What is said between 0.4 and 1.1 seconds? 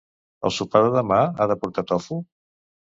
El sopar de